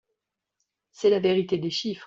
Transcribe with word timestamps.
C’est 0.91 1.11
la 1.11 1.19
vérité 1.19 1.59
des 1.59 1.69
chiffres. 1.69 1.99